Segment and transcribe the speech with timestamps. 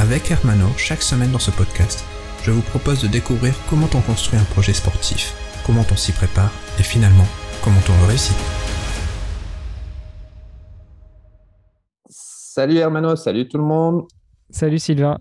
[0.00, 2.02] Avec Hermano, chaque semaine dans ce podcast,
[2.42, 5.34] je vous propose de découvrir comment on construit un projet sportif,
[5.66, 7.26] comment on s'y prépare et finalement,
[7.62, 8.34] comment on le réussit.
[12.08, 14.04] Salut Hermano, salut tout le monde.
[14.48, 15.18] Salut Sylvain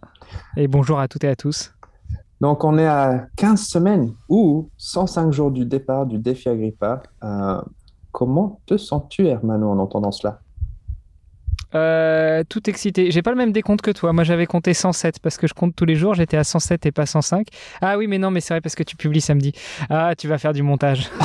[0.55, 1.73] et bonjour à toutes et à tous.
[2.39, 7.03] Donc on est à 15 semaines ou 105 jours du départ du défi Agrippa.
[7.25, 7.61] Euh,
[8.13, 10.39] comment te sens-tu Hermano en entendant cela?
[11.75, 13.11] Euh, tout excité.
[13.11, 14.13] J'ai pas le même décompte que toi.
[14.13, 16.13] Moi, j'avais compté 107 parce que je compte tous les jours.
[16.13, 17.47] J'étais à 107 et pas 105.
[17.81, 19.53] Ah oui, mais non, mais c'est vrai parce que tu publies samedi.
[19.89, 21.09] Ah, tu vas faire du montage.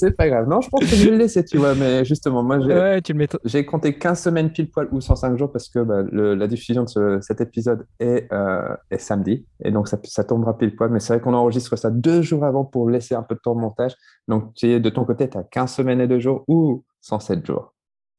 [0.00, 0.48] c'est pas grave.
[0.48, 1.74] Non, je pense que je vais le laisser, tu vois.
[1.74, 5.68] Mais justement, moi, j'ai ouais, tu compté 15 semaines pile poil ou 105 jours parce
[5.68, 9.46] que bah, le, la diffusion de cet épisode est, euh, est, samedi.
[9.62, 10.90] Et donc, ça, ça tombera pile poil.
[10.90, 13.54] Mais c'est vrai qu'on enregistre ça deux jours avant pour laisser un peu de temps
[13.54, 13.94] de montage.
[14.26, 17.74] Donc, de ton côté, tu as 15 semaines et 2 jours ou 107 jours.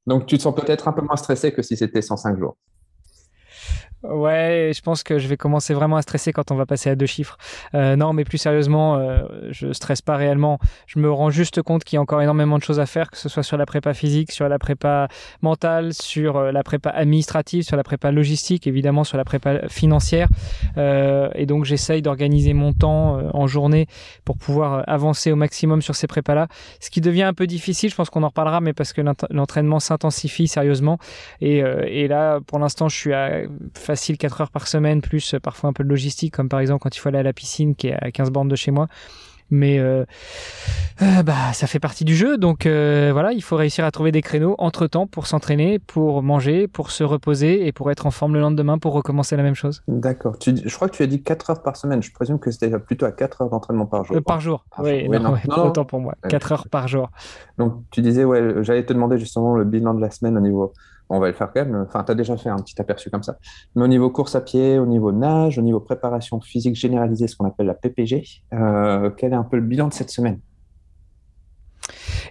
[0.07, 2.57] Donc, tu te sens peut-être un peu moins stressé que si c'était 105 jours.
[4.03, 6.95] Ouais, je pense que je vais commencer vraiment à stresser quand on va passer à
[6.95, 7.37] deux chiffres.
[7.75, 9.21] Euh, non, mais plus sérieusement, euh,
[9.51, 10.57] je stresse pas réellement.
[10.87, 13.17] Je me rends juste compte qu'il y a encore énormément de choses à faire, que
[13.17, 15.07] ce soit sur la prépa physique, sur la prépa
[15.43, 20.29] mentale, sur euh, la prépa administrative, sur la prépa logistique, évidemment sur la prépa financière.
[20.77, 23.85] Euh, et donc j'essaye d'organiser mon temps en journée
[24.25, 26.47] pour pouvoir avancer au maximum sur ces prépas-là.
[26.79, 29.79] Ce qui devient un peu difficile, je pense qu'on en reparlera, mais parce que l'entraînement
[29.79, 30.97] s'intensifie sérieusement.
[31.39, 33.41] Et, et là, pour l'instant, je suis à
[33.91, 36.81] facile 4 heures par semaine, plus euh, parfois un peu de logistique, comme par exemple
[36.81, 38.87] quand il faut aller à la piscine qui est à 15 bornes de chez moi.
[39.53, 40.05] Mais euh,
[41.01, 44.21] euh, bah, ça fait partie du jeu, donc voilà, il faut réussir à trouver des
[44.21, 48.33] créneaux entre temps pour s'entraîner, pour manger, pour se reposer et pour être en forme
[48.35, 49.83] le lendemain pour recommencer la même chose.
[49.89, 50.37] D'accord.
[50.41, 52.01] Je crois que tu as dit 4 heures par semaine.
[52.01, 54.15] Je présume que c'était plutôt à 4 heures d'entraînement par jour.
[54.25, 54.63] par jour.
[54.79, 56.15] oui, non, autant pour moi.
[56.29, 57.09] 4 heures par jour.
[57.57, 60.71] Donc tu disais, ouais, j'allais te demander justement le bilan de la semaine au niveau
[61.11, 61.85] on va le faire quand même.
[61.87, 63.37] Enfin, tu as déjà fait un petit aperçu comme ça.
[63.75, 67.35] Mais au niveau course à pied, au niveau nage, au niveau préparation physique généralisée, ce
[67.35, 68.23] qu'on appelle la PPG,
[68.53, 70.39] euh, quel est un peu le bilan de cette semaine?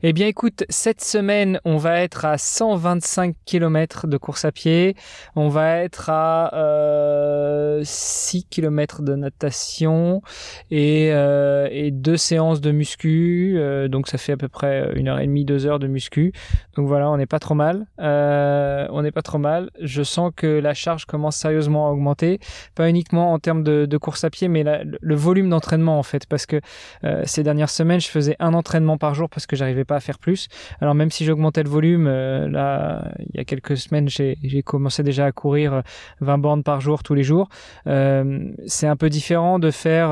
[0.02, 4.96] Eh bien, écoute, cette semaine, on va être à 125 km de course à pied.
[5.36, 10.22] On va être à euh, 6 km de natation
[10.70, 13.56] et, euh, et deux séances de muscu.
[13.58, 16.32] Euh, donc, ça fait à peu près une heure et demie, deux heures de muscu.
[16.76, 17.86] Donc voilà, on n'est pas trop mal.
[17.98, 19.68] Euh, on n'est pas trop mal.
[19.82, 22.40] Je sens que la charge commence sérieusement à augmenter.
[22.74, 26.24] Pas uniquement en termes de, course à pied, mais le volume d'entraînement en fait.
[26.26, 26.60] Parce que
[27.04, 30.20] euh, ces dernières semaines, je faisais un entraînement par jour parce que j'arrivais pas faire
[30.20, 30.46] plus.
[30.80, 35.02] Alors même si j'augmentais le volume, euh, là, il y a quelques semaines, j'ai commencé
[35.02, 35.82] déjà à courir
[36.20, 37.48] 20 euh, bornes par jour tous les jours.
[37.88, 40.10] Euh, c'est un peu différent de faire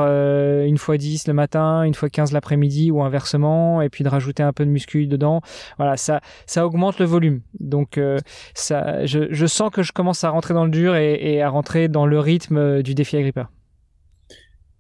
[0.65, 4.43] une fois 10 le matin, une fois 15 l'après-midi ou inversement, et puis de rajouter
[4.43, 5.43] un peu de muscu dedans.
[5.77, 7.41] Voilà, ça, ça augmente le volume.
[7.61, 8.01] Donc
[8.55, 12.07] ça, je, sens que je commence à rentrer dans le dur et, à rentrer dans
[12.07, 13.49] le rythme du défi Agrippa.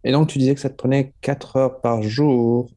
[0.02, 2.70] Et donc, tu disais que ça te prenait 4 heures par jour.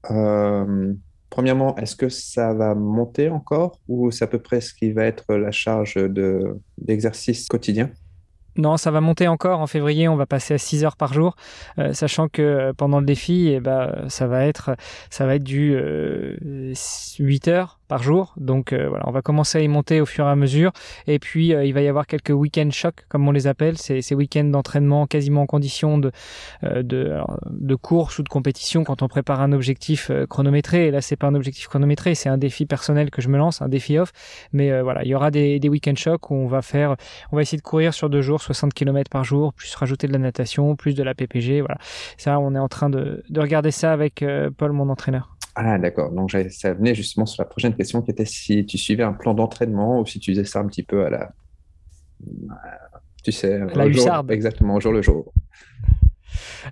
[1.31, 5.06] Premièrement, est-ce que ça va monter encore ou c'est à peu près ce qui va
[5.06, 5.96] être la charge
[6.78, 7.90] d'exercice quotidien?
[8.58, 9.62] Non, ça va monter encore.
[9.62, 11.36] En février, on va passer à 6 heures par jour,
[11.80, 14.75] euh, sachant que euh, pendant le défi, eh ben, ça va être,
[15.09, 18.34] ça va être du 8 euh, heures par jour.
[18.38, 20.72] Donc euh, voilà, on va commencer à y monter au fur et à mesure.
[21.07, 24.02] Et puis euh, il va y avoir quelques week-end chocs, comme on les appelle, ces,
[24.02, 26.09] ces week-ends d'entraînement quasiment en condition de,
[26.63, 27.18] euh, de,
[27.50, 30.88] de, course ou de compétition quand on prépare un objectif chronométré.
[30.88, 33.62] Et là, c'est pas un objectif chronométré, c'est un défi personnel que je me lance,
[33.62, 34.13] un défi off.
[34.53, 36.96] Mais voilà, il y aura des, des week-end chocs où on va faire,
[37.34, 40.14] on va essayer de courir sur deux jours, 60 km par jour, plus rajouter de
[40.14, 41.59] la natation, plus de la PPG.
[41.59, 41.78] Voilà,
[42.16, 44.23] ça, on est en train de, de regarder ça avec
[44.58, 45.31] Paul, mon entraîneur.
[45.56, 46.12] Ah, d'accord.
[46.12, 49.34] Donc, ça venait justement sur la prochaine question qui était si tu suivais un plan
[49.34, 51.32] d'entraînement ou si tu faisais ça un petit peu à la.
[53.24, 54.32] Tu sais, la hussarde.
[54.32, 55.34] exactement, au jour le jour.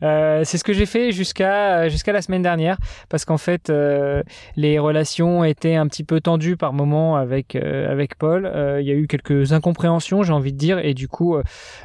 [0.03, 2.77] Euh, c'est ce que j'ai fait jusqu'à jusqu'à la semaine dernière
[3.09, 4.23] parce qu'en fait euh,
[4.55, 8.51] les relations étaient un petit peu tendues par moments avec euh, avec Paul.
[8.79, 11.37] Il y a eu quelques incompréhensions, j'ai envie de dire, et du coup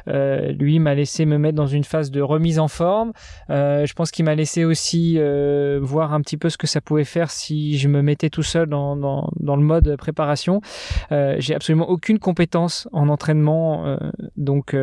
[0.07, 3.11] lui m'a laissé me mettre dans une phase de remise en forme.
[3.49, 5.19] je pense qu'il m'a laissé aussi
[5.81, 8.67] voir un petit peu ce que ça pouvait faire si je me mettais tout seul
[8.67, 10.61] dans dans, dans le mode préparation.
[11.11, 13.97] j'ai absolument aucune compétence en entraînement,
[14.37, 14.75] donc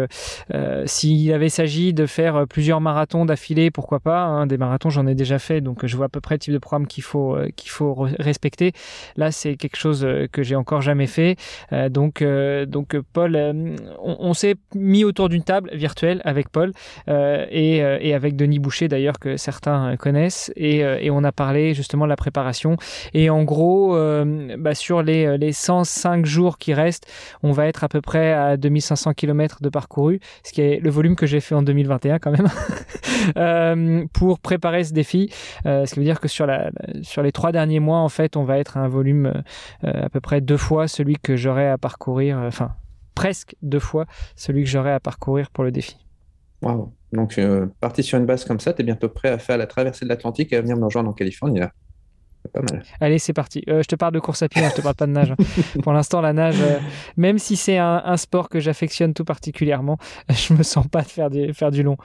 [0.86, 4.22] s'il avait s'agi de faire plusieurs marathons d'affilée, pourquoi pas.
[4.22, 4.46] Hein.
[4.46, 6.58] des marathons, j'en ai déjà fait, donc je vois à peu près le type de
[6.58, 8.72] programme qu'il faut, euh, faut respecter.
[9.16, 11.36] Là, c'est quelque chose euh, que j'ai encore jamais fait.
[11.72, 13.36] Euh, donc, donc Paul,
[14.02, 16.72] on, s'est mis autour d'une table virtuelle avec Paul
[17.08, 22.08] et, avec Denis Boucher d'ailleurs que certains connaissent et, et, on a parlé justement de
[22.08, 22.76] la préparation.
[23.14, 23.96] Et en gros,
[24.58, 27.06] bah, sur les, les 105 jours qui restent,
[27.42, 30.90] on va être à peu près à 2500 km de parcouru, ce qui est le
[30.90, 32.48] volume que j'ai fait en 2021 quand même.
[33.36, 35.32] Euh, pour préparer ce défi.
[35.64, 36.70] Euh, ce qui veut dire que sur, la,
[37.02, 39.26] sur les trois derniers mois, en fait, on va être à un volume
[39.84, 42.74] euh, à peu près deux fois celui que j'aurai à parcourir, enfin
[43.14, 45.96] presque deux fois celui que j'aurai à parcourir pour le défi.
[46.62, 46.92] Wow.
[47.12, 47.40] Donc,
[47.80, 50.08] parti sur une base comme ça, tu es bientôt prêt à faire la traversée de
[50.08, 51.72] l'Atlantique et à venir me rejoindre en Californie là.
[52.52, 52.82] Pas mal.
[53.00, 53.62] Allez, c'est parti.
[53.66, 55.34] je te parle de course à pied, hein, je te parle pas de nage.
[55.82, 56.56] Pour l'instant, la nage,
[57.16, 59.98] même si c'est un, un, sport que j'affectionne tout particulièrement,
[60.28, 61.96] je me sens pas de faire du, faire du long.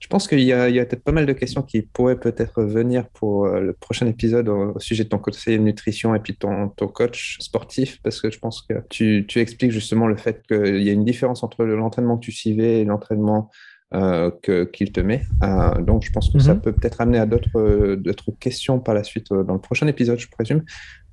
[0.00, 3.46] Je pense qu'il y a, peut-être pas mal de questions qui pourraient peut-être venir pour
[3.46, 7.38] euh, le prochain épisode au, sujet de ton conseiller de nutrition et puis ton, coach
[7.40, 11.04] sportif, parce que je pense que tu expliques justement le fait qu'il y a une
[11.04, 13.50] différence entre l'entraînement que tu suivais et l'entraînement
[13.94, 14.30] euh,
[14.72, 15.22] qu'il te met.
[15.42, 16.60] Euh, donc, je pense que ça mhm.
[16.60, 20.28] peut peut-être amener à d'autres d'autres questions par la suite dans le prochain épisode, je
[20.28, 20.62] présume.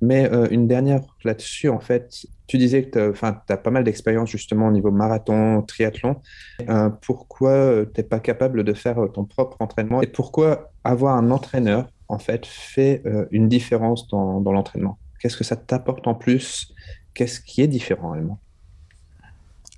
[0.02, 4.68] Mais une dernière là-dessus, en fait, tu disais que tu as, pas mal d'expérience justement
[4.68, 6.20] au niveau marathon, triathlon.
[6.68, 10.02] Euh, pourquoi tu n'es pas capable de faire ton propre entraînement?
[10.02, 14.98] Et pourquoi avoir un entraîneur en fait fait euh, une différence dans, dans l'entraînement?
[15.18, 16.72] Qu'est-ce que ça t'apporte en plus?
[17.14, 18.38] Qu'est-ce qui est différent réellement?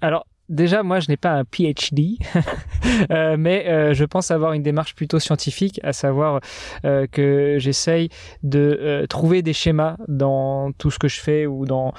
[0.01, 2.19] Alors, déjà, moi, je n'ai pas un PhD,
[3.11, 6.41] euh, mais euh, je pense avoir une démarche plutôt scientifique, à savoir
[6.85, 8.09] euh, que j'essaye
[8.43, 11.93] de trouver des schémas dans tout ce que je fais ou dans,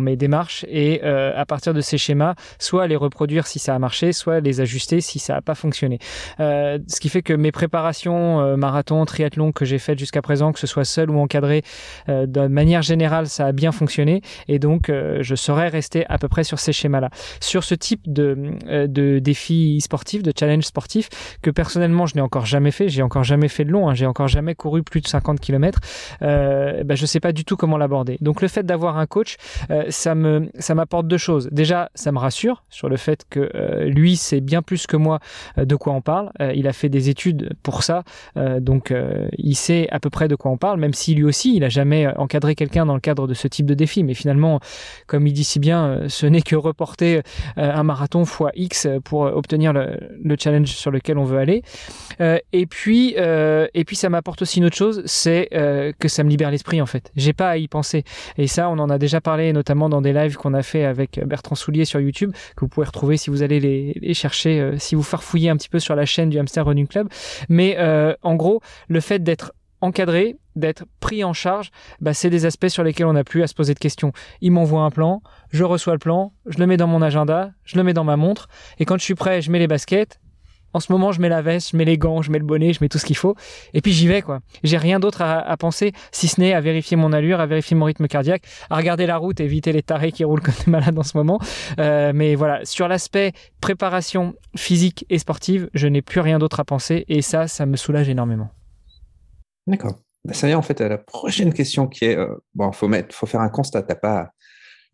[0.00, 4.12] mes démarches, et à partir de ces schémas, soit les reproduire si ça a marché,
[4.12, 5.98] soit les ajuster si ça n'a pas fonctionné.
[6.38, 10.66] ce qui fait que mes préparations marathon, triathlon que j'ai faites jusqu'à présent, que ce
[10.66, 11.62] soit seul ou encadré,
[12.08, 16.44] de manière générale, ça a bien fonctionné, et donc je saurais rester à peu près
[16.44, 17.10] sur ces schémas-là.
[17.40, 21.08] Sur ce type de, euh, de défis sportifs, de challenges sportifs,
[21.42, 22.88] que personnellement je n'ai encore jamais fait.
[22.88, 23.94] J'ai encore jamais fait de long, hein.
[23.94, 25.80] j'ai encore jamais couru plus de 50 km.
[26.22, 28.18] Euh, ben, je sais pas du tout comment l'aborder.
[28.20, 29.36] Donc le fait d'avoir un coach,
[29.70, 31.48] euh, ça me ça m'apporte deux choses.
[31.52, 33.50] Déjà, ça me rassure sur le fait que
[33.86, 35.20] lui c'est bien plus que moi
[35.56, 36.30] de quoi on parle.
[36.54, 38.04] il a fait des études pour ça,
[38.60, 38.94] donc
[39.38, 41.68] il sait à peu près de quoi on parle, même si lui aussi il a
[41.68, 44.04] jamais encadré quelqu'un dans le cadre de ce type de défi.
[44.04, 44.60] Mais finalement,
[45.06, 47.22] comme il dit si bien, ce n'est que reporter
[47.56, 51.62] un marathon fois X pour obtenir le, challenge sur lequel on veut aller.
[52.20, 56.08] Euh, et puis, euh, et puis ça m'apporte aussi une autre chose, c'est euh, que
[56.08, 57.10] ça me libère l'esprit en fait.
[57.16, 58.04] J'ai pas à y penser.
[58.38, 61.20] Et ça, on en a déjà parlé notamment dans des lives qu'on a fait avec
[61.24, 64.94] Bertrand Soulier sur YouTube, que vous pouvez retrouver si vous allez les, les chercher, si
[64.94, 67.08] vous farfouillez un petit peu sur la chaîne du Hamster Running Club.
[67.48, 67.76] Mais
[68.22, 72.84] en gros, le fait d'être encadré, d'être pris en charge, bah, c'est des aspects sur
[72.84, 74.12] lesquels on n'a plus à se poser de questions.
[74.40, 77.76] Il m'envoie un plan, je reçois le plan, je le mets dans mon agenda, je
[77.76, 78.48] le mets dans ma montre,
[78.78, 80.20] et quand je suis prêt, je mets les baskets.
[80.72, 82.72] En ce moment, je mets la veste, je mets les gants, je mets le bonnet,
[82.72, 83.34] je mets tout ce qu'il faut,
[83.74, 84.38] et puis j'y vais quoi.
[84.62, 87.86] J'ai rien d'autre à, penser si ce n'est à vérifier mon allure, à vérifier mon
[87.86, 91.02] rythme cardiaque, à regarder la route, éviter les tarés qui roulent comme des malades en
[91.02, 91.40] ce moment.
[91.80, 96.64] Euh, mais voilà, sur l'aspect préparation physique et sportive, je n'ai plus rien d'autre à
[96.64, 98.50] penser, et ça, ça me soulage énormément.
[99.70, 99.98] D'accord.
[100.24, 102.88] Bah, ça y est, en fait, à la prochaine question qui est, euh, bon, faut
[102.88, 103.82] mettre, faut faire un constat.
[103.82, 104.32] T'as pas,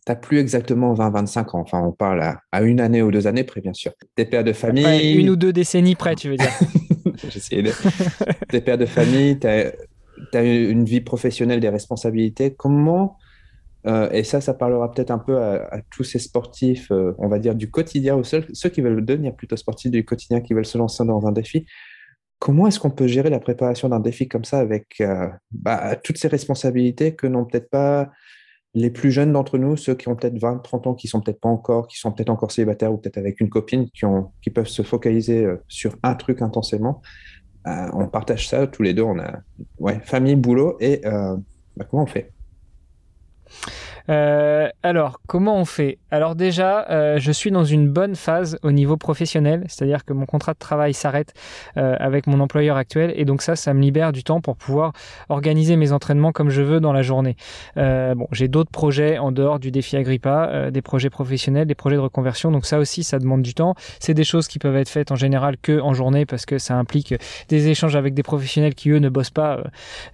[0.05, 1.61] t'as plus exactement 20-25 ans.
[1.61, 3.93] Enfin, on parle à, une année ou deux années près, bien sûr.
[4.15, 5.15] T'es père de famille.
[5.15, 6.53] une ou deux décennies près, tu veux dire.
[7.31, 7.73] J'essayais de.
[8.49, 9.71] T'es père de famille, t'as
[10.35, 12.55] as une vie professionnelle, des responsabilités.
[12.55, 13.17] Comment,
[13.87, 17.39] euh, et ça, ça parlera peut-être un peu à, tous ces sportifs, euh, on va
[17.39, 20.79] dire, du quotidien, ou ceux qui veulent devenir plutôt sportifs du quotidien, qui veulent se
[20.79, 21.67] lancer dans un défi.
[22.39, 26.19] Comment est-ce qu'on peut gérer la préparation d'un défi comme ça avec euh, bah, toutes
[26.19, 28.11] ces responsabilités que n'ont peut-être pas
[28.75, 31.41] les plus jeunes d'entre nous, ceux qui ont peut-être 20, 30 ans, qui sont peut-être
[31.41, 34.83] pas encore, qui sont peut-être encore célibataires ou peut-être avec une copine, qui, peuvent se
[34.83, 37.01] focaliser euh, sur un truc intensément.
[37.67, 39.03] Euh, on partage ça tous les deux.
[39.03, 39.41] On a
[40.05, 42.33] famille, boulot et bah, comment on fait?
[44.09, 45.99] Euh, alors, comment on fait?
[46.11, 50.27] Alors déjà, euh, je suis dans une bonne phase au niveau professionnel, c'est-à-dire que mon
[50.27, 51.35] contrat de travail s'arrête
[51.77, 54.93] euh, avec mon employeur actuel, et donc ça, ça me libère du temps pour pouvoir
[55.29, 57.37] organiser mes entraînements comme je veux dans la journée.
[57.77, 62.01] bon, j'ai d'autres projets en dehors du défi Agrippa, des projets professionnels, des projets de
[62.01, 63.75] reconversion, donc ça aussi, ça demande du temps.
[64.01, 66.77] C'est des choses qui peuvent être faites en général que en journée parce que ça
[66.77, 67.15] implique
[67.49, 69.63] des échanges avec des professionnels qui eux ne bossent pas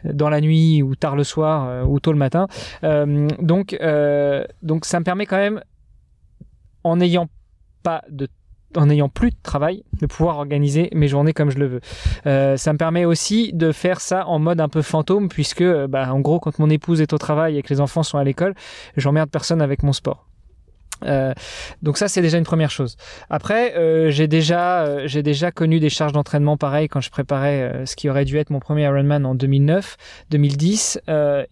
[0.05, 2.47] dans la nuit ou tard le soir ou tôt le matin.
[2.83, 5.63] donc euh, donc ça me permet quand même,
[6.85, 7.29] en n'ayant
[7.83, 8.29] pas de
[8.75, 11.81] en n'ayant plus de travail, de pouvoir organiser mes journées comme je le veux.
[12.27, 15.87] Euh, ça me permet aussi de faire ça en mode un peu fantôme, puisque, euh,
[15.87, 18.25] bah, en gros, quand mon épouse est au travail et que les enfants sont à
[18.25, 18.55] l'école,
[18.97, 20.27] j'emmerde personne avec mon sport.
[21.83, 22.97] donc ça c'est déjà une première chose.
[23.29, 23.75] Après
[24.13, 28.39] j'ai déjà déjà connu des charges d'entraînement pareilles quand je préparais ce qui aurait dû
[28.39, 29.97] être mon premier Ironman en 2009
[30.31, 31.01] 2010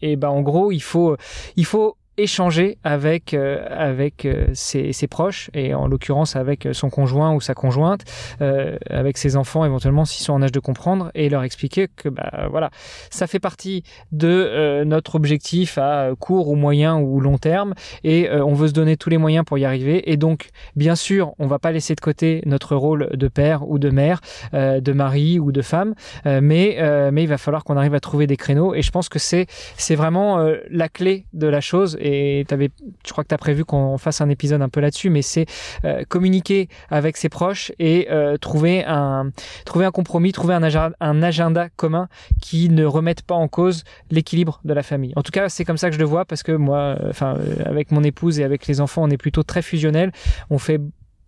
[0.03, 1.17] et bah en gros il faut
[1.57, 7.33] il faut échanger avec euh, avec euh, ses, proches et en l'occurrence avec son conjoint
[7.35, 8.03] ou sa conjointe,
[8.41, 12.09] euh, avec ses enfants éventuellement s'ils sont en âge de comprendre et leur expliquer que
[12.09, 12.71] bah voilà
[13.11, 17.75] ça fait partie de notre objectif à court ou moyen ou long terme
[18.05, 21.33] et on veut se donner tous les moyens pour y arriver et donc bien sûr
[21.39, 24.21] on va pas laisser de côté notre rôle de père ou de mère,
[24.53, 26.79] de mari ou de femme, mais
[27.13, 29.47] mais il va falloir qu'on arrive à trouver des créneaux et je pense que c'est
[29.77, 30.39] c'est vraiment
[30.71, 32.71] la clé de la chose et avais,
[33.07, 35.47] je crois que tu as prévu qu'on fasse un épisode un peu là-dessus, mais c'est
[35.85, 39.31] euh, communiquer avec ses proches et euh, trouver, un,
[39.65, 42.09] trouver un compromis, trouver un agenda, un agenda commun
[42.41, 45.13] qui ne remette pas en cause l'équilibre de la famille.
[45.17, 47.39] En tout cas, c'est comme ça que je le vois parce que moi, euh, enfin,
[47.65, 50.13] avec mon épouse et avec les enfants, on est plutôt très fusionnel.
[50.51, 50.81] On fait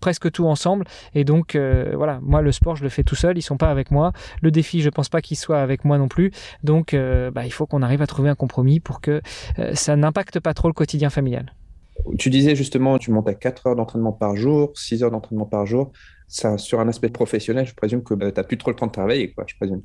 [0.02, 0.84] presque tout ensemble.
[1.14, 3.38] Et donc, euh, voilà, moi, le sport, je le fais tout seul.
[3.38, 4.12] Ils sont pas avec moi.
[4.42, 6.32] Le défi, je pense pas qu'ils soient avec moi non plus.
[6.62, 9.22] Donc, euh, bah, il faut qu'on arrive à trouver un compromis pour que
[9.58, 11.54] euh, ça n'impacte pas trop le quotidien familial.
[12.18, 15.64] Tu disais justement, tu montes à 4 heures d'entraînement par jour, 6 heures d'entraînement par
[15.66, 15.92] jour.
[16.26, 18.88] Ça, sur un aspect professionnel, je présume que bah, tu n'as plus trop le temps
[18.88, 19.82] de travailler, quoi, je présume.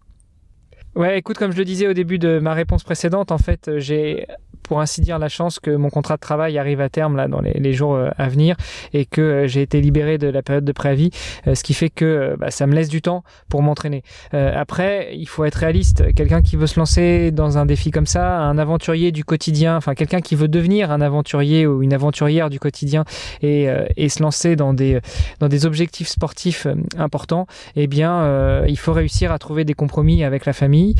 [0.95, 4.25] Ouais, écoute, comme je le disais au début de ma réponse précédente, en fait, j'ai
[4.67, 7.41] pour ainsi dire, la chance que mon contrat de travail arrive à terme là dans
[7.41, 8.55] les, jours euh, à venir
[8.93, 11.09] et que euh, j'ai été libéré de la période de préavis,
[11.47, 14.03] euh, ce qui fait que bah, ça me laisse du temps pour m'entraîner.
[14.33, 16.13] après, il faut être réaliste.
[16.13, 19.95] Quelqu'un qui veut se lancer dans un défi comme ça, un aventurier du quotidien, enfin
[19.95, 23.05] quelqu'un qui veut devenir un aventurier ou une aventurière du quotidien
[23.41, 23.67] et,
[24.09, 25.00] se lancer dans des
[25.39, 30.45] dans des objectifs sportifs importants, eh bien, il faut réussir à trouver des compromis avec
[30.45, 30.95] la famille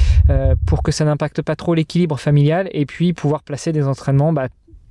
[0.65, 4.47] pour que ça n'impacte pas trop l'équilibre familial et puis pouvoir placer des entraînements bah,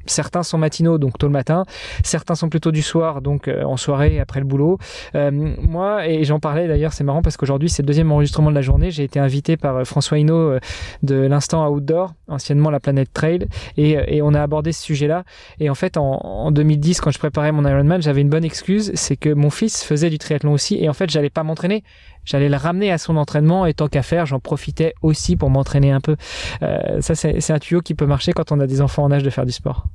[0.07, 1.65] Certains sont matinaux, donc tôt le matin.
[2.05, 4.79] Certains sont plutôt du soir, donc euh, en soirée après le boulot.
[5.15, 8.55] Euh, moi, et j'en parlais d'ailleurs, c'est marrant parce qu'aujourd'hui c'est le deuxième enregistrement de
[8.55, 8.91] la journée.
[8.91, 10.59] J'ai été invité par euh, François Hinault
[11.03, 13.47] de l'instant Outdoor, anciennement la planète Trail,
[13.77, 15.25] et, on a abordé ce sujet-là.
[15.61, 18.93] Et en fait, en, en 2010, quand je préparais mon Ironman, j'avais une bonne excuse,
[18.95, 21.85] c'est que mon fils faisait du triathlon aussi, et en fait, j'allais pas m'entraîner
[22.27, 25.91] j'allais le ramener à son entraînement et tant qu'à faire, j'en profitais aussi pour m'entraîner
[25.91, 26.17] un peu.
[26.63, 29.23] Euh, ça, c'est un tuyau qui peut marcher quand on a des enfants en âge
[29.23, 29.87] de faire du sport.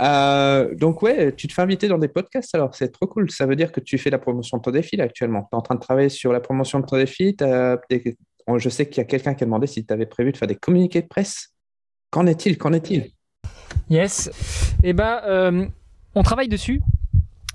[0.00, 3.30] Euh, donc ouais, tu te fais inviter dans des podcasts alors, c'est trop cool.
[3.30, 5.42] Ça veut dire que tu fais la promotion de ton défi là, actuellement.
[5.42, 7.36] Tu es en train de travailler sur la promotion de ton défi.
[7.40, 10.48] Je sais qu'il y a quelqu'un qui a demandé si tu avais prévu de faire
[10.48, 11.50] des communiqués de presse.
[12.10, 12.58] Qu'en est-il?
[12.58, 13.10] Qu'en est-il?
[13.90, 14.30] Yes.
[14.82, 15.66] Eh ben, euh,
[16.14, 16.80] on travaille dessus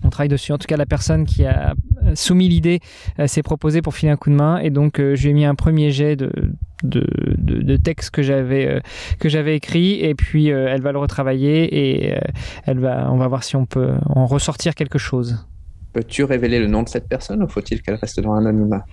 [0.03, 0.51] on travaille dessus.
[0.51, 2.79] En tout cas, la personne qui a euh, soumis l'idée
[3.19, 4.57] euh, s'est proposée pour filer un coup de main.
[4.59, 6.31] Et donc, euh, je lui ai mis un premier jet de,
[6.83, 9.99] de, texte que j'avais écrit.
[10.03, 12.15] Et puis, elle va le retravailler et
[12.65, 15.45] elle va, on va voir si on peut en ressortir quelque chose.
[15.93, 18.85] Peux-tu révéler le nom de cette personne ou faut-il qu'elle reste dans l'anonymat?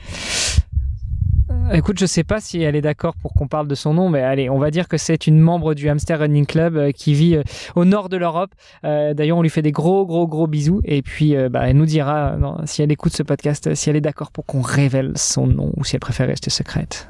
[1.72, 4.22] Écoute, je sais pas si elle est d'accord pour qu'on parle de son nom, mais
[4.22, 7.36] allez, on va dire que c'est une membre du Hamster Running Club euh, qui vit
[7.36, 7.42] euh,
[7.74, 8.50] au nord de l'Europe.
[8.84, 10.80] Euh, d'ailleurs, on lui fait des gros, gros, gros bisous.
[10.84, 14.30] Et puis, bah, elle nous dira si elle écoute ce podcast, si elle est d'accord
[14.30, 17.08] pour qu'on révèle son nom ou si elle préfère rester secrète.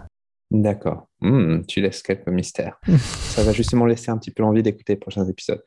[0.51, 1.09] D'accord.
[1.21, 2.79] Hmm, tu laisses quelques mystères.
[2.99, 5.63] ça va justement laisser un petit peu envie d'écouter les prochains épisodes.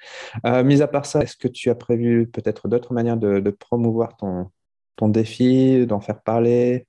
[0.64, 4.18] mis à part ça, est-ce que tu as prévu peut-être d'autres manières de, de promouvoir
[4.18, 4.50] ton,
[4.96, 6.86] ton défi, d'en faire parler?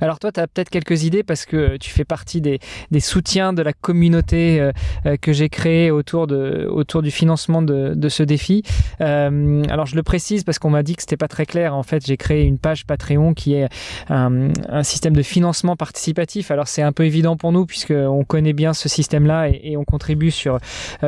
[0.00, 2.60] Alors toi, tu as peut-être quelques idées parce que tu fais partie des,
[3.00, 4.72] soutiens de la communauté euh,
[5.06, 8.62] euh, que j'ai créée autour, de, autour du financement de, ce défi.
[9.00, 11.74] Euh, alors je le précise parce qu'on m'a dit que c'était pas très clair.
[11.74, 13.68] En fait, j'ai créé une page Patreon qui est
[14.08, 14.50] un,
[14.82, 16.50] système de financement participatif.
[16.50, 20.30] Alors c'est un peu évident pour nous puisqu'on connaît bien ce système-là et, on contribue
[20.30, 20.58] sur,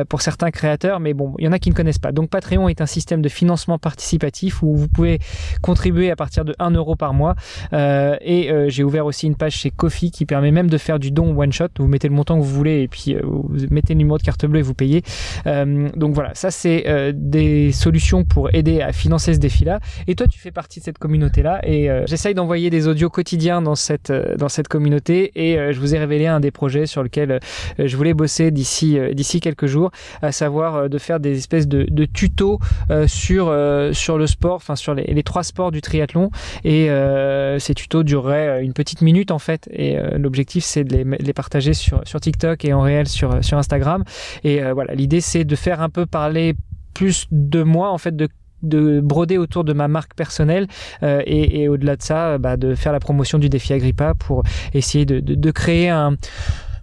[0.09, 2.11] pour certains créateurs, mais bon, il y en a qui ne connaissent pas.
[2.11, 5.19] Donc Patreon est un système de financement participatif où vous pouvez
[5.61, 7.35] contribuer à partir de 1 euro par mois.
[7.71, 8.51] et
[8.83, 11.67] ouvert aussi une page chez Kofi qui permet même de faire du don one shot.
[11.79, 14.45] Vous mettez le montant que vous voulez et puis vous mettez le numéro de carte
[14.45, 15.03] bleue et vous payez.
[15.45, 19.79] donc voilà, ça c'est des solutions pour aider à financer ce défi-là.
[20.07, 23.75] Et toi, tu fais partie de cette communauté-là et j'essaye d'envoyer des audios quotidiens dans
[23.75, 27.39] cette dans cette communauté et je vous ai révélé un des projets sur lequel
[27.77, 29.91] je voulais bosser d'ici d'ici quelques jours,
[30.21, 32.59] à savoir de faire des espèces de, tutos
[33.07, 33.53] sur
[33.93, 36.31] sur le sport, enfin sur les, trois sports du triathlon.
[36.63, 39.67] Et euh, ces tutos dureraient une petite minute en fait.
[39.71, 43.57] Et euh, l'objectif c'est de les, partager sur, sur TikTok et en réel sur, sur
[43.57, 44.03] Instagram.
[44.43, 46.55] Et euh, voilà, l'idée c'est de faire un peu parler
[46.93, 48.27] plus de moi en fait de
[48.63, 50.65] de broder autour de ma marque personnelle
[51.03, 54.41] et, au-delà de ça, bah, de faire la promotion du défi Agrippa pour
[54.73, 56.17] essayer de, de créer un,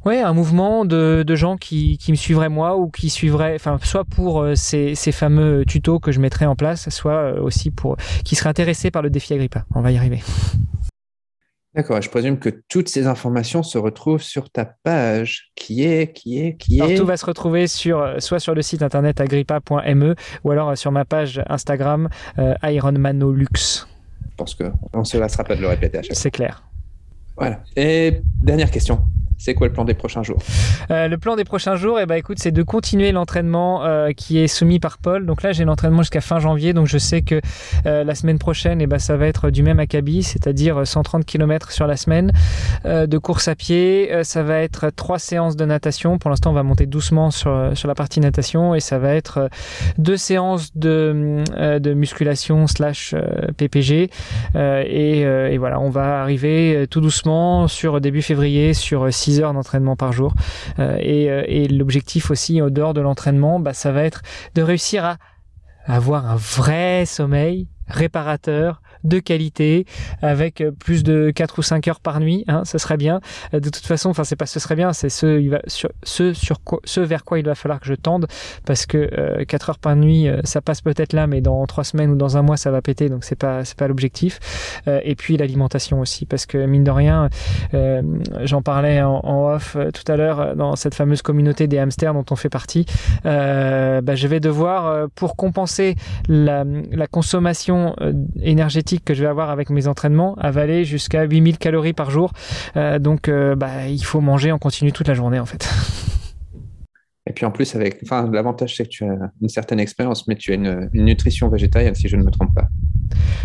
[0.05, 3.79] Ouais, un mouvement de, de gens qui, qui, me suivraient moi ou qui suivraient, enfin,
[3.83, 7.71] soit pour euh, ces, ces, fameux tutos que je mettrais en place, soit euh, aussi
[7.71, 9.65] pour qui seraient intéressés par le défi Agrippa.
[9.75, 10.23] On va y arriver.
[11.75, 16.41] D'accord, je présume que toutes ces informations se retrouvent sur ta page, qui est, qui
[16.41, 16.95] est, qui est?
[16.95, 20.15] tout va se retrouver sur, euh, soit sur le site internet agrippa.me
[20.45, 22.09] ou alors sur ma page Instagram
[22.63, 23.87] Ironmanolux.
[24.35, 26.23] Je pense qu'on ne se lassera pas de le répéter à chaque fois.
[26.23, 26.65] C'est clair.
[27.37, 27.61] Voilà.
[27.77, 29.01] Et dernière question.
[29.45, 30.39] C'est quoi le plan des prochains jours
[30.91, 34.39] euh, Le plan des prochains jours, eh ben, écoute, c'est de continuer l'entraînement euh, qui
[34.39, 35.27] est soumis par Paul.
[35.27, 36.73] Donc là, j'ai l'entraînement jusqu'à fin janvier.
[36.73, 37.43] Donc je sais que
[37.85, 41.73] euh, la semaine prochaine, eh ben, ça va être du même acabit, c'est-à-dire 130 km
[41.73, 42.33] sur la semaine
[42.87, 44.11] de course à pied.
[44.23, 46.17] ça va être trois séances de natation.
[46.17, 49.51] Pour l'instant, on va monter doucement sur, sur la partie natation et ça va être
[49.99, 51.45] deux séances de,
[51.79, 53.15] de musculation slash
[53.59, 54.11] PPG.
[54.55, 59.97] Et, et, voilà, on va arriver tout doucement sur début février sur 6 heures d'entraînement
[59.97, 60.35] par jour.
[60.79, 64.23] Euh, euh, et, l'objectif aussi, au dehors de l'entraînement, bah, ça va être
[64.55, 65.19] de réussir à
[65.87, 69.87] avoir un vrai sommeil réparateur de qualité
[70.23, 73.21] avec euh, plus de 4 ou 5 heures par nuit hein, ce serait bien.
[73.53, 76.33] Euh, de toute façon enfin c'est pas ce serait bien c'est ce il va ce
[76.33, 78.27] sur ce vers quoi il va falloir que je tende
[78.67, 81.85] parce que euh, 4 heures par nuit euh, ça passe peut-être là mais dans 3
[81.85, 84.41] semaines ou dans un mois ça va péter donc c'est pas c'est pas l'objectif.
[84.87, 87.29] Et puis l'alimentation aussi parce que mine de rien
[88.43, 92.37] j'en parlais en, off tout à l'heure dans cette fameuse communauté des hamsters dont on
[92.37, 92.87] fait partie.
[93.25, 95.97] Bah, je vais devoir pour compenser
[96.29, 97.97] la, la consommation
[98.43, 102.33] énergétique que je vais avoir avec mes entraînements avaler jusqu'à 8000 calories par jour.
[102.77, 105.69] Euh, donc, euh, bah, il faut manger en continu toute la journée, en fait.
[107.27, 110.37] Et puis en plus, avec, enfin, l'avantage c'est que tu as une certaine expérience, mais
[110.37, 112.69] tu as une, nutrition végétalienne, si je ne me trompe pas.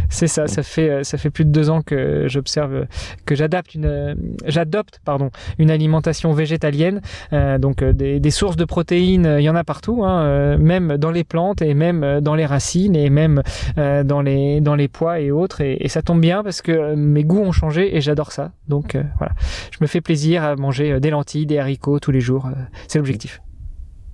[0.09, 2.87] C'est ça, ça fait, euh, ça fait plus de deux ans que j'observe,
[3.25, 7.01] que j'adapte une, j'adopte, pardon, une alimentation végétalienne.
[7.31, 10.97] Euh, donc euh, des, des, sources de protéines, il y en a partout, hein, même
[10.97, 13.43] dans les plantes et même dans les racines et même
[13.77, 15.61] dans les, dans les pois et autres.
[15.61, 18.51] Et, ça tombe bien parce que mes goûts ont changé et j'adore ça.
[18.67, 19.33] Donc voilà,
[19.71, 22.49] je me fais plaisir à manger des lentilles, des haricots tous les jours.
[22.87, 23.41] c'est l'objectif.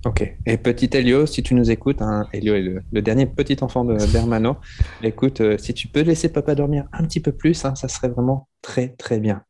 [0.06, 0.36] Ok.
[0.46, 3.96] Et petit Elio, si tu nous écoutes, hein, Elio est le, dernier petit enfant de
[4.12, 4.56] Bermano.
[5.02, 8.08] Écoute, euh, si tu peux laisser papa dormir un petit peu plus, hein, ça serait
[8.08, 9.42] vraiment très très bien.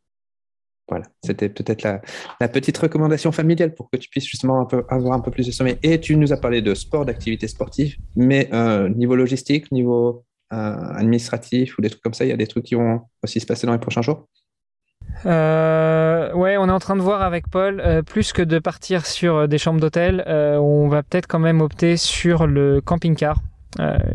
[0.88, 5.12] Voilà, c'était peut-être la, petite recommandation familiale pour que tu puisses justement un peu, avoir
[5.12, 5.76] un peu plus de sommeil.
[5.82, 10.56] Et tu nous as parlé de sport, d'activité sportive, mais euh, niveau logistique, niveau euh,
[10.56, 13.46] administratif ou des trucs comme ça, il y a des trucs qui vont aussi se
[13.46, 14.26] passer dans les prochains jours?
[15.24, 19.06] Euh, ouais, on est en train de voir avec Paul, euh, plus que de partir
[19.06, 23.40] sur euh, des chambres d'hôtel, euh, on va peut-être quand même opter sur le camping-car.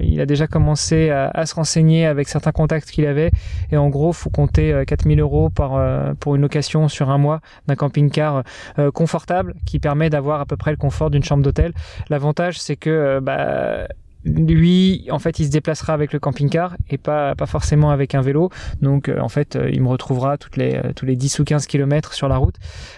[0.02, 3.30] il a déjà commencé à, se renseigner avec certains contacts qu'il avait
[3.72, 5.80] et en gros faut compter 4000 euros par,
[6.20, 8.44] pour une location sur un mois d'un camping-car
[8.92, 11.74] confortable qui permet d'avoir à peu près le confort d'une chambre d'hôtel.
[12.10, 13.88] L'avantage c'est que bah,
[14.24, 18.22] lui, en fait, il se déplacera avec le camping-car et pas, pas forcément avec un
[18.22, 18.50] vélo.
[18.82, 21.44] Donc, euh, en fait, euh, il me retrouvera toutes les, euh, tous les 10 ou
[21.44, 22.56] 15 kilomètres sur la route.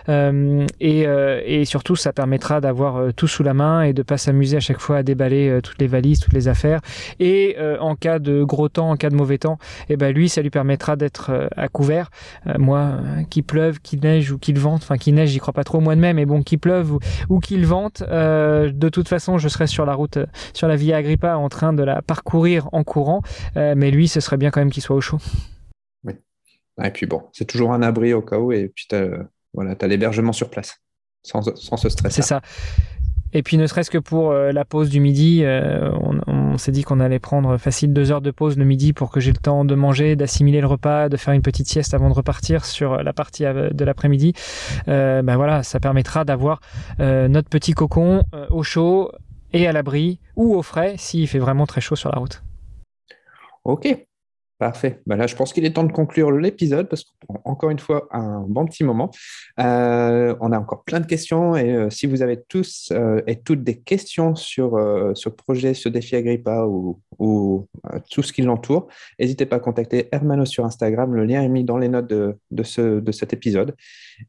[0.09, 1.05] et,
[1.45, 4.79] et, surtout, ça permettra d'avoir tout sous la main et de pas s'amuser à chaque
[4.79, 6.81] fois à déballer toutes les valises, toutes les affaires.
[7.19, 9.57] Et en cas de gros temps, en cas de mauvais temps,
[9.89, 12.09] eh ben lui, ça lui permettra d'être à couvert.
[12.57, 12.97] moi,
[13.29, 15.81] qu'il pleuve, qu'il neige ou qu'il vente, enfin qu'il neige, j'y crois pas trop au
[15.81, 19.47] mois de mai, mais bon, qu'il pleuve ou, ou qu'il vente, de toute façon, je
[19.47, 20.19] serai sur la route,
[20.53, 23.21] sur la via agricola pas en train de la parcourir en courant,
[23.57, 25.19] euh, mais lui, ce serait bien quand même qu'il soit au chaud.
[26.03, 26.13] Oui.
[26.83, 29.09] Et puis bon, c'est toujours un abri au cas où, et puis tu as,
[29.53, 30.81] voilà, as l'hébergement sur place,
[31.23, 32.13] sans, sans ce stress.
[32.13, 32.41] C'est ça.
[33.33, 35.91] Et puis ne serait-ce que pour euh, la pause du midi, euh,
[36.27, 39.19] on, s'est dit qu'on allait prendre facile deux heures de pause le midi pour que
[39.19, 42.13] j'ai le temps de manger, d'assimiler le repas, de faire une petite sieste avant de
[42.13, 44.33] repartir sur la partie de l'après-midi.
[44.85, 46.59] ben voilà, ça permettra d'avoir
[46.99, 49.11] notre petit cocon au chaud
[49.53, 52.43] et à l'abri ou au frais s'il fait vraiment très chaud sur la route.
[53.63, 54.05] Ok.
[54.59, 55.01] Parfait.
[55.07, 58.41] Là, je pense qu'il est temps de conclure l'épisode parce qu'on encore une fois un
[58.47, 59.09] bon petit moment.
[59.59, 63.41] Euh, on a encore plein de questions et euh, si vous avez tous euh, et
[63.41, 64.79] toutes des questions sur
[65.15, 67.67] ce projet, ce défi Agrippa ou, ou
[68.11, 68.87] tout ce qui l'entoure,
[69.19, 71.13] n'hésitez pas à contacter Hermano sur Instagram.
[71.15, 73.75] Le lien est mis dans les notes de, de, ce, de cet épisode.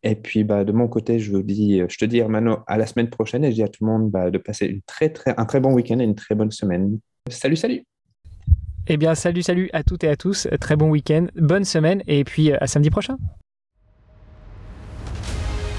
[0.02, 2.86] Et puis, bah, de mon côté, je, vous dis, je te dis, Hermano, à la
[2.86, 4.82] semaine prochaine et je dis à tout le monde bah, de passer
[5.36, 6.98] un très bon week-end et une très bonne semaine.
[7.30, 7.93] Salut, salut!
[8.86, 10.46] Eh bien, salut, salut à toutes et à tous.
[10.60, 13.16] Très bon week-end, bonne semaine et puis euh, à samedi prochain.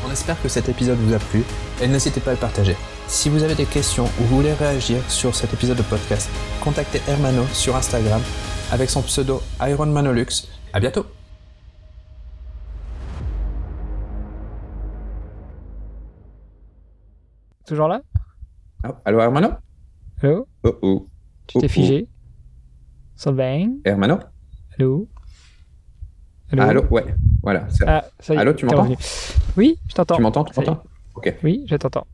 [0.07, 1.43] On espère que cet épisode vous a plu
[1.83, 2.75] et n'hésitez pas à le partager.
[3.07, 6.29] Si vous avez des questions ou vous voulez réagir sur cet épisode de podcast,
[6.63, 8.21] contactez Hermano sur Instagram
[8.71, 10.47] avec son pseudo IronManolux.
[10.73, 11.05] À bientôt!
[17.67, 18.01] Toujours là?
[18.87, 19.49] Oh, Allô Hermano?
[20.21, 20.47] Allô?
[20.63, 21.07] Oh oh.
[21.47, 22.07] Tu t'es figé?
[23.15, 23.79] Sylvain?
[23.83, 24.19] Hermano?
[24.77, 25.07] Allô?
[26.51, 27.05] Allô, Allô Ouais,
[27.41, 27.67] voilà.
[27.87, 28.95] Ah, ça y est, Allô, tu m'entends?
[29.57, 30.15] Oui, je t'entends.
[30.15, 30.83] Tu m'entends Tu m'entends?
[31.15, 31.33] Ok.
[31.43, 32.05] Oui, je t'entends.